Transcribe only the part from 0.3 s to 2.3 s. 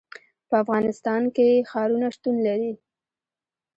په افغانستان کې ښارونه